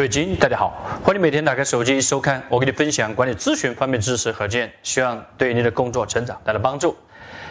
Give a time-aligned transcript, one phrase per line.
[0.00, 0.72] 各位精英，大家好，
[1.04, 6.96] 欢迎每天打开手机收看我给你分享管理咨询方面知识和经验，希望对你的工作成长带来帮助。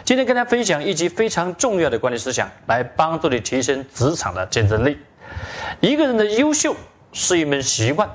[0.04, 4.98] 今天跟大家分享一集非常重要的管理思想，来帮助你提升职场的竞争力。
[5.78, 6.74] 一个人的优秀
[7.12, 8.10] 是一门习惯，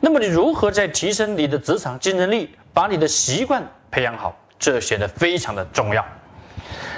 [0.00, 6.02] 那么你如何在提升你的职场竞争力，把你的习惯培养好，这显得非常的重要。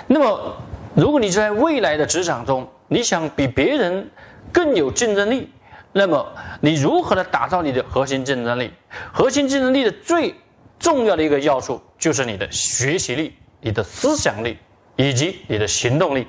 [0.07, 0.57] 那么，
[0.95, 4.09] 如果你在未来的职场中，你想比别人
[4.53, 5.53] 更有竞争力，
[5.93, 8.73] 那么你如何的打造你的核心竞争力？
[9.13, 10.35] 核心竞争力的最
[10.79, 14.59] 重要的一个要素就是你的学习力、你的思想力
[14.97, 16.27] 以及你的行动力。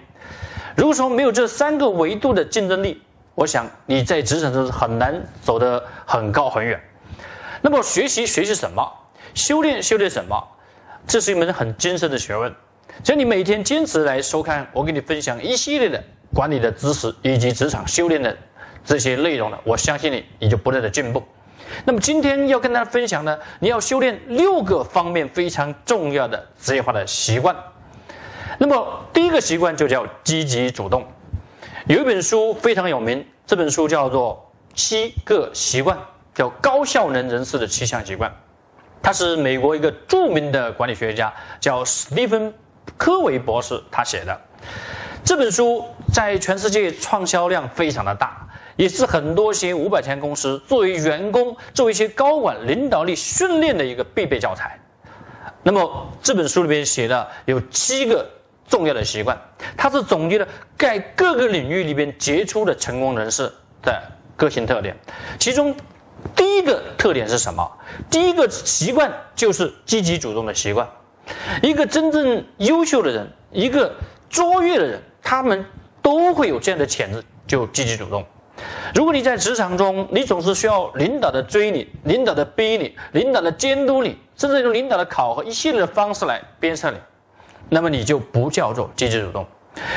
[0.76, 3.02] 如果说没有这三个维度的竞争力，
[3.36, 6.82] 我想你在职场中是很难走得很高很远。
[7.62, 8.90] 那么，学习学习什么？
[9.34, 10.42] 修炼修炼什么？
[11.06, 12.54] 这是一门很精深的学问。
[13.04, 16.02] 只要你每天坚持来收看，我给你分享一系列的
[16.34, 18.36] 管理的知识以及职场修炼的
[18.90, 21.24] 这些内容了，我相信你，你就不断的进步。
[21.86, 27.56] 那么今天要跟大家分享呢，你要修炼六个方面非常重要的职业化的习惯。
[28.58, 31.06] 那么第一个习惯就叫积极主动。
[31.86, 35.96] 有一本书非常有名，这本书叫做《七个习惯》，
[36.34, 38.34] 叫高效能人士的七项习惯。
[39.04, 42.52] 他是美国一个著名的管理学家，叫史蒂芬。
[42.98, 44.42] 科维博士他写的
[45.24, 48.49] 这本书在全世界创销量非常的大，
[48.80, 54.80] 也是很多些五百强公司作为员工、作为一些高管领导力训练的一个必备教材。
[55.64, 58.26] 那么这本书里面写的有七个
[58.70, 59.38] 重要的习惯，
[59.76, 63.52] 它是总结了在各个领域里边杰出的成功人士
[63.82, 64.02] 的
[64.38, 64.98] 个性特点。
[65.38, 65.76] 其中
[66.34, 67.70] 第一个特点是什么？
[68.10, 70.88] 第一个习惯就是积极主动的习惯。
[71.62, 73.94] 一个真正优秀的人，一个
[74.30, 75.66] 卓越的人，他们
[76.02, 78.26] 都会有这样的潜质，就积极主动。
[78.94, 86.98] 如果你在职场中，你总是需要领导的追你、领导的逼你、领导的监督你，甚至用领导的考核一系列的方式来鞭策你，
[87.70, 89.46] 那么你就不叫做积极主动。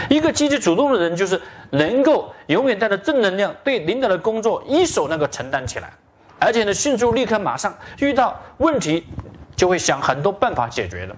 [0.09, 1.41] 一个积极主动的人，就是
[1.71, 5.93] 能够永远带着正能量，对领导的工作一手那个承担起来，
[6.39, 9.05] 而且呢，迅速立刻马上遇到问题。
[9.55, 11.15] 就会想很多办法解决的，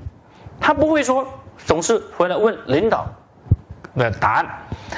[0.61, 1.27] 他不会说
[1.65, 3.07] 总是回来问领导
[3.97, 4.47] 的答案，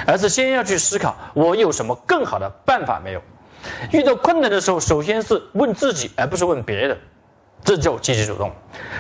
[0.07, 3.23] 而是先要去思考我有什么更好的办法没有。
[3.93, 6.99] 遇到困难的时候，首先是问自己，而不是问别人，
[7.65, 8.53] 这叫积极主动。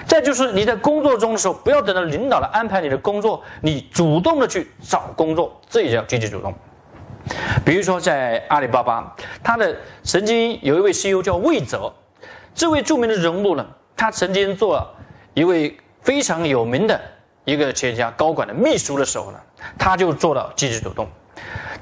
[0.06, 6.52] 再就是你在工作中的时候，不要等到领导来安排你的工作，你主动的去找工作，这也叫积极主动。
[7.64, 11.92] 比如说在阿里巴巴，他的曾经有一位 CEO 叫魏哲，
[12.54, 13.66] 这位著名的人物呢。
[13.96, 14.86] 他曾经做
[15.32, 17.00] 一位非常有名的
[17.46, 19.38] 一个企业家高管的秘书的时候呢，
[19.78, 21.09] 他就做到积极主动。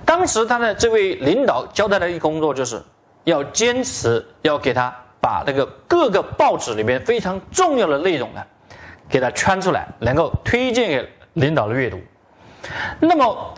[0.04, 2.82] 当时他的这位领导交代的一个工作，就是
[3.24, 8.42] 要坚持要给他把那个各个报纸里面非常重要的内容呢，
[9.08, 11.98] 给他圈出来，能够推荐给领导的阅读。
[13.00, 13.54] 那么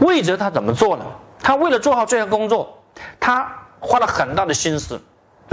[0.00, 1.04] 魏哲他怎么做呢？
[1.40, 2.82] 他为了做好这项工作，
[3.20, 5.00] 他花了很大的心思。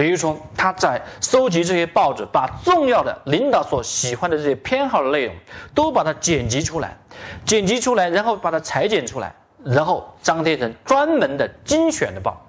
[0.01, 5.35] 比如说，他在收集这些报纸，把重要的领导所喜欢的这些偏好的内容，
[5.75, 6.97] 都把它剪辑出来，
[7.45, 9.31] 剪辑出来，然后把它裁剪出来，
[9.63, 12.43] 然后张贴成专门的精选的报，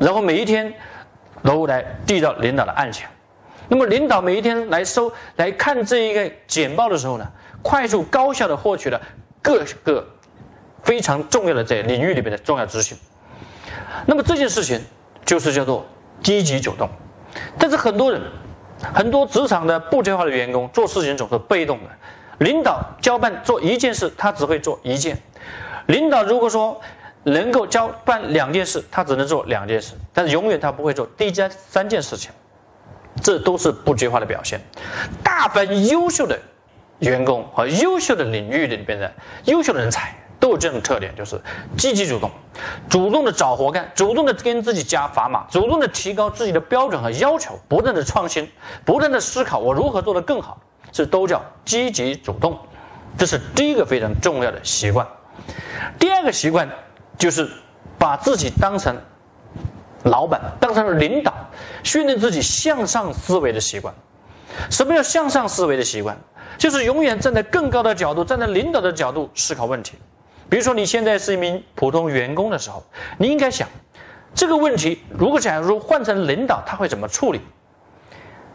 [0.00, 0.74] 然后每一天
[1.44, 3.08] 都来递到领导的案前。
[3.68, 7.26] 那么，领导每一天来收来看这一个简报的时候呢，
[7.62, 9.00] 快速高效的获取了
[9.40, 10.04] 各个
[10.82, 12.98] 非常重要的这领域里面的重要资讯。
[14.06, 14.80] 那么这件事情
[15.24, 15.86] 就是叫做。
[16.22, 16.88] 积极主动，
[17.58, 18.20] 但是很多人，
[18.92, 21.90] 很多职场的部队化的员工做事情总是被动的。
[22.38, 25.14] 领导交办做一件事，他只会做一件；
[25.86, 26.80] 领导如果说
[27.22, 32.30] 能够交办两件事，他只能做两件事，但是永远他不会做第三三件事情。
[33.22, 34.60] 这都是不计划的表现。
[35.22, 36.36] 大凡优秀的
[36.98, 39.12] 员工和优秀的领域里边的
[39.44, 40.12] 优秀的人才。
[40.44, 41.40] 都有这种特点，就是
[41.74, 42.30] 积极主动，
[42.86, 48.46] 主动的找活干，主动的跟自己加砝码，主动的提高自己的标准和要求，不断的创新，
[48.84, 50.60] 不断的思考我如何做得更好，
[50.92, 52.58] 这都叫积极主动。
[53.16, 55.08] 这是第一个非常重要的习惯。
[55.98, 56.68] 第二个习惯
[57.16, 57.48] 就是
[57.98, 58.94] 把自己当成
[60.02, 61.32] 老板，当成领导，
[61.82, 63.94] 训练自己向上思维的习惯。
[64.70, 66.14] 什么叫向上思维的习惯？
[66.58, 69.94] 就是永远站在更高的角度，站在领导的角度思考问题。
[70.54, 72.80] 比如说，你现在是一名普通员工的时候，
[73.18, 73.68] 你应该想
[74.36, 77.40] 这个问题，如果假如换成领导，他会怎么处理？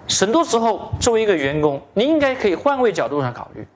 [0.07, 3.67] 很多时候，作为一个员工，你应该可以换位角度上考虑。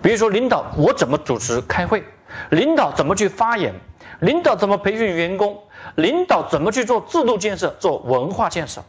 [0.00, 2.02] 比如说，领导我怎么主持开会？
[2.52, 3.70] 领导怎么去发言？
[4.20, 5.54] 领导怎么培训员工？
[5.96, 8.82] 领导怎么去做制度建设、做文化建设？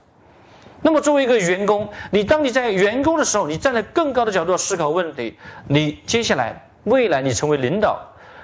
[0.82, 5.38] 那么，作为一个员工，你当你在员工的时候，你站在更高的角度思考问题，
[5.68, 8.00] 你接下来未来你成为领导，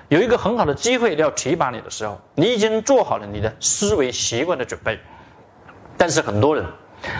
[0.09, 4.99] 有一个很好的机会要提拔你的时候，你已经做好了你的思维习惯的准备。
[5.97, 6.65] 但是很多人，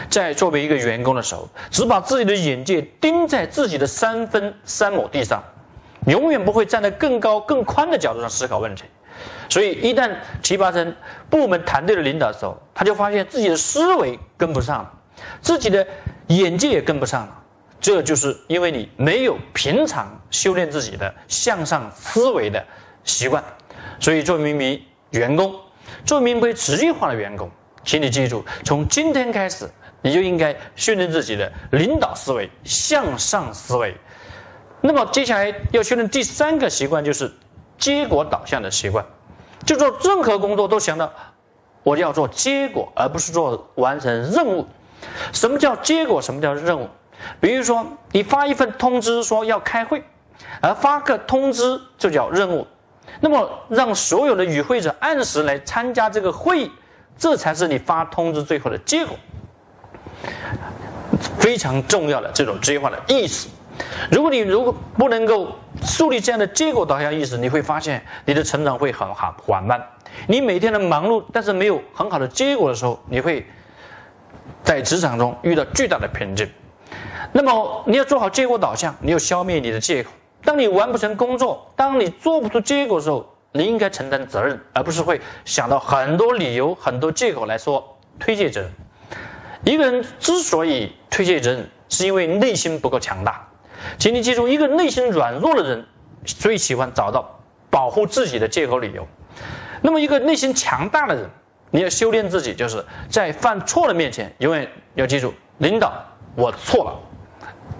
[0.09, 5.43] 在作为一个员工的时候，只把自己的眼界盯在自己的三分三亩地上，
[6.07, 8.83] 永远不会站在更高更宽的角度上思考问题。
[9.49, 10.11] 所以，一旦
[10.43, 10.95] 提拔成
[11.29, 14.91] 部门团队的领导的时候，他就发现自己的思维跟不上了。
[15.41, 15.87] 自己的
[16.27, 17.43] 眼界也跟不上了，
[17.85, 22.65] 这就是因为你没有平常修炼自己的向上思维的
[23.03, 23.43] 习惯。
[23.99, 25.53] 所以，作为一名员工，
[26.03, 27.47] 作为一名职业化的员工，
[27.83, 29.69] 请你记住，从今天开始，
[30.01, 33.95] 你就应该训练自己的领导思维、向上思维。
[34.81, 37.31] 那么，接下来要训练第三个习惯，就是
[37.77, 39.05] 结果导向的习惯。
[39.63, 41.13] 就做任何工作都想到
[41.83, 44.65] 我要做结果，而不是做完成任务。
[45.31, 46.19] 什么叫结果？
[46.19, 46.89] 什么叫任务？
[47.39, 50.03] 比如说，你发一份通知说要开会，
[50.61, 52.65] 而发个通知就叫任务。
[53.19, 56.71] 那么，让所有的与会者按时来参加这个会议，
[57.17, 59.17] 这才是你发通知最后的结果。
[61.39, 63.47] 非常重要的这种职业化的意识。
[64.11, 69.81] 如果你如果不能够树立这样的结果导向意识，你会发现你的成长会很缓缓慢。
[70.27, 73.45] 你每天的忙碌，但是没有很好的结果的时候，你会。
[74.63, 76.49] 在职场中遇到巨大的瓶颈，
[77.37, 80.09] 那么你要做好结果导向，你要消灭你的借口。
[80.41, 87.85] 当你完不成工作，当你做不出结果的时候，你应该承担责任，而不是会想到很多理由、很多借口来说
[88.17, 88.71] 推卸责任。
[89.65, 93.45] 一个人之所以推卸责任，是因为内心不够强大。
[93.97, 95.85] 请你记住，一个内心软弱的人
[96.23, 97.37] 最喜欢找到
[97.69, 99.05] 保护自己的借口理由。
[99.81, 101.29] 那么，一个内心强大的人。
[101.71, 105.91] 你要修炼自己，就是在犯错的面前，永远要记住，领导，
[106.33, 106.99] 我错了，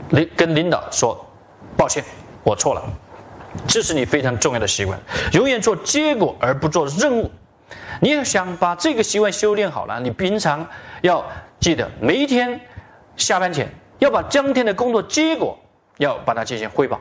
[0.10, 1.26] 领跟领导说，
[1.78, 2.04] 抱歉，
[2.44, 2.82] 我错了，
[3.68, 5.00] 这是你非常重要的习惯，
[5.34, 7.30] 永远做结果而不做任务。
[8.02, 10.68] 你要想把这个习惯修炼好了，你平常
[11.02, 11.26] 要
[11.60, 12.60] 记得每一天
[13.16, 13.70] 下班前
[14.00, 15.58] 要把当天的工作结果
[15.98, 17.00] 要把它进行汇报，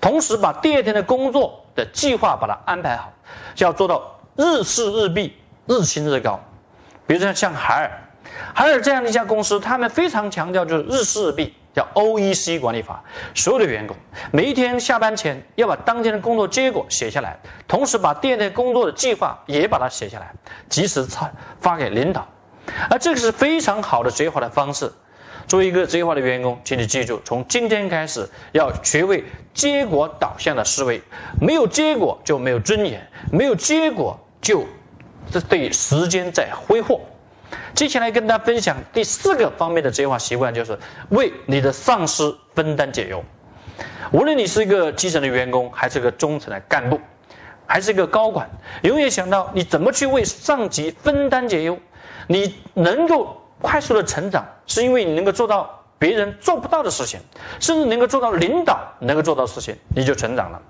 [0.00, 3.12] 同时把第二天的工作的计划把它安排好，
[3.58, 5.36] 要做到日事日毕。
[5.66, 6.38] 日薪日高，
[7.06, 7.90] 比如说像海尔，
[8.54, 13.02] 海尔这样的一家公司，他们非常强调就是日事日毕，叫 O E C 管理法。
[13.34, 13.94] 所有的员工
[14.30, 17.36] 每一天下班前要把当天的工作结果写下来，
[17.68, 20.32] 同时把第二天工作的计划也把它写下来，
[20.68, 21.30] 及时发
[21.60, 22.26] 发给领导。
[22.88, 24.90] 而这个是非常好的职业化的方式。
[25.46, 29.22] 作为一个职业化的员工，请你记住，从今天开始要学会
[29.52, 31.02] 结果导向的思维。
[31.38, 34.64] 没有结果就没有尊严，没有结果就。
[35.30, 37.00] 这对时间在挥霍。
[37.74, 40.78] 接下来跟大家分享第四个方面的职业化习惯，就是
[41.10, 43.22] 为你的上司分担解忧。
[44.12, 47.00] 无论你是一个基层的员工，还是个中层的干部，
[47.66, 48.48] 还是一个高管，
[48.82, 51.78] 永远想到你怎么去为上级分担解忧。
[52.26, 57.18] 你能够快速的成长，是因为你能够做到别人做不到的事情，
[57.58, 60.60] 甚至能够做到领导能够做到的事情，你就成长了。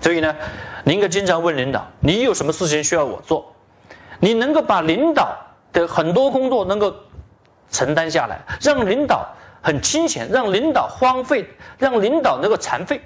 [0.00, 0.34] 所以呢，
[0.84, 3.50] 你应该经常问领导：你有什么事情需要我做？
[4.20, 5.36] 你能够把领导
[5.74, 6.94] 的很多工作能够
[7.70, 9.28] 承担下来，让领导
[9.60, 13.02] 很清闲，让领导荒废，让领导能够残废，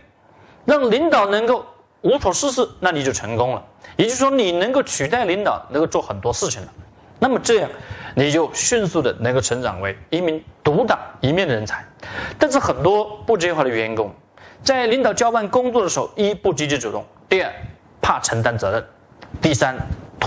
[0.64, 1.66] 让领导能够
[2.02, 3.64] 无所事事，那你就成功了。
[3.96, 6.68] 也就是说，你能够取代领导，能够做很多事情了。
[7.18, 7.70] 那么这样，
[8.14, 11.84] 你就迅速的能够成长为一名独当一面的人才。
[12.38, 14.12] 但是很多不职业化的员工，
[14.62, 17.52] 在领导交办工作的时候，一不积极主动，第二
[18.00, 18.86] 怕承担责任，
[19.40, 19.74] 第三。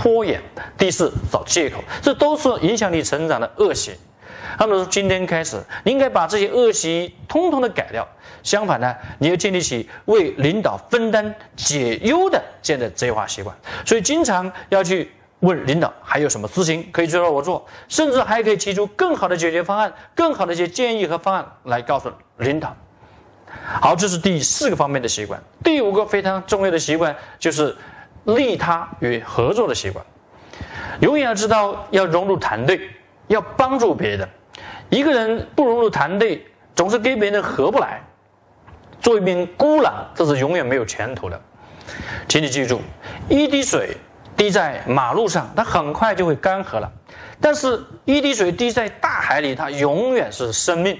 [0.02, 0.42] 拖延，
[0.76, 3.92] 第四找借口，这都是影响你成长的恶习。
[4.58, 8.06] 那么说，今天开始，你应该把这些恶习通通的改掉。
[8.42, 13.56] 相反呢，你要建立起为领导分担解忧的这样的职业化习惯。
[13.86, 22.76] 所以，经常要去问领导还有什么事情可以交让我做，甚至还可以提出更好的解决方案、更好的一些建议和方案来告诉领导。
[23.80, 25.40] 好，这是第四个方面的习惯。
[25.62, 27.76] 第五个非常重要的习惯就是。
[28.24, 30.04] 利他与合作的习惯，
[31.00, 32.90] 永远要知道要融入团队，
[33.26, 34.28] 要帮助别人。
[34.90, 38.00] 一个人不融入团队，总是跟别人合不来，
[39.00, 41.40] 做一名孤狼，这是永远没有前途的。
[42.28, 42.80] 请你记住，
[43.28, 43.96] 一滴水
[44.36, 46.88] 滴在马路上，它很快就会干涸了；
[47.40, 50.98] 但是，一滴水滴在大海里，它永远是生命。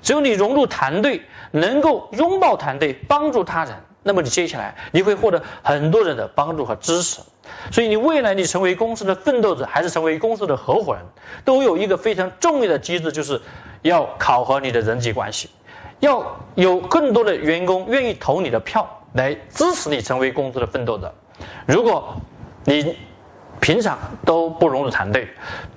[0.00, 3.74] 只有你融入团队，能够拥抱团队，帮助他人，
[4.08, 7.20] 那么你接下来你会获得很多人的帮助和支持。
[7.70, 11.02] 所以，你未来你成为公司的奋斗者，还是成为公司的合伙人，
[11.44, 13.38] 都有一个非常重要的机制，就是
[13.82, 15.50] 要考核你的人际关系，
[16.00, 16.24] 要
[16.54, 21.14] 有更多的员工愿意投你的票来支持你成为公司的奋斗者。
[21.66, 22.16] 如果
[22.64, 22.96] 你
[23.60, 25.28] 平常都不融入团队，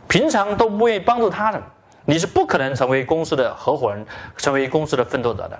[0.07, 1.61] 平常都不愿意帮助他人，
[2.05, 4.05] 你是不可能成为公司的合伙人，
[4.37, 5.59] 成为公司的奋斗者的。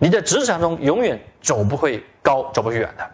[0.00, 3.08] 你在职场中永远走不会高，走不远的。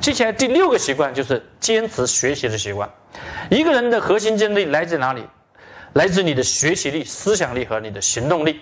[0.00, 2.88] 接下来第六个习惯就是坚持学习的习惯。
[3.50, 5.24] 一个人的核心竞争力来自哪里？
[5.94, 8.60] 来自你的学习力、思想力和你的行动力。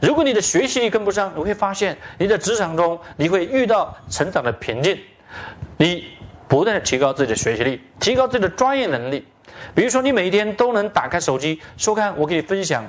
[0.00, 4.96] 如果你的学习力跟不上，你会发现你在职场中你会遇到成长的瓶颈。
[5.76, 6.06] 你
[6.46, 9.26] 不断的提高自己的学习力，提高自己的专业能力。
[9.74, 12.88] 比如说，你每天都能打开手机收看我给你分享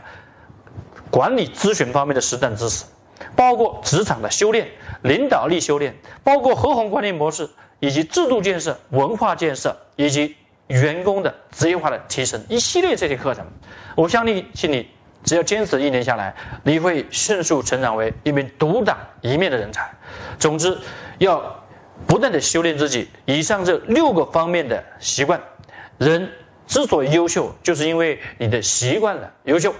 [1.09, 2.85] 管理咨询方面的实战知识。
[3.35, 4.67] 包括职场的修炼、
[5.03, 7.49] 领导力修炼，包括合伙管理模式，
[7.79, 10.35] 以及制度建设、文化建设，以及
[10.67, 13.45] 员工的职业化的提升，一系列这些课程，
[13.95, 14.87] 我相信，信你
[15.23, 16.33] 只要坚持一年下来，
[16.63, 19.89] 你会迅速成长为一名独当一面的人才。
[20.37, 20.77] 总之，
[21.17, 21.43] 要
[22.07, 23.09] 不断的修炼自己。
[23.25, 25.41] 以上这六个方面的习惯，
[25.97, 26.29] 人
[26.67, 29.73] 之所以优秀，就是因为你的习惯了优秀。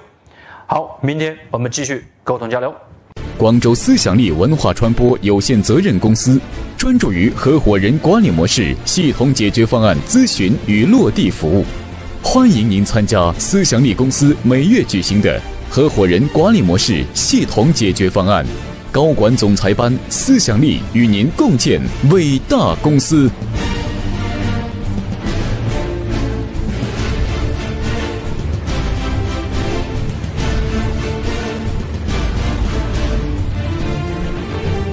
[0.65, 2.75] 好，明天我们继续沟通交流。
[3.39, 6.37] 广州思想力文化传播有限责任公司
[6.75, 11.63] 专注于合伙人管理模式系统解决方案咨询与落地服务，
[12.21, 18.45] 欢迎您参加思想力公司每月举行的合伙人管理模式系统解决方案
[18.91, 21.79] 高管总裁班，思想力与您共建
[22.11, 23.31] 伟大公司。